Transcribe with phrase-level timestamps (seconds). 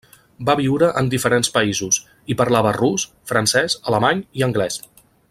[0.49, 2.01] Va viure en diferents països,
[2.35, 4.81] i parlava rus, francès, alemany i anglès.